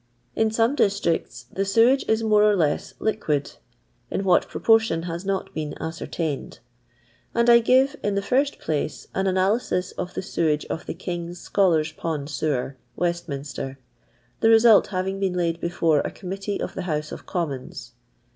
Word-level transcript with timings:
In 0.35 0.49
iomedbtricUthe 0.49 1.45
lewagoit 1.53 2.21
Bore 2.27 2.43
or 2.43 2.55
leetliqaid— 2.55 3.57
in 4.15 4.23
what 4.23 4.47
proportion 4.49 5.03
has 5.03 5.25
not 5.25 5.53
been 5.53 5.75
aieertained— 5.79 6.57
and 7.35 7.47
I 7.47 7.61
giye, 7.61 7.93
in 8.01 8.15
the 8.15 8.23
fint 8.23 8.57
place, 8.57 9.07
an 9.13 9.27
analytis 9.27 9.91
of 9.99 10.15
the 10.15 10.23
sewage 10.23 10.65
of 10.71 10.87
the 10.87 10.95
King's 10.95 11.39
Scholars' 11.39 11.91
Pond 11.91 12.31
Sewer, 12.31 12.77
West 12.95 13.29
minster, 13.29 13.77
the 14.39 14.49
result 14.49 14.87
having 14.87 15.19
been 15.19 15.33
laid 15.33 15.59
before 15.59 15.99
a 15.99 16.09
Com 16.09 16.31
mittee 16.31 16.59
of 16.59 16.73
the 16.73 16.81
House 16.89 17.11
of 17.11 17.27
Commons. 17.27 17.91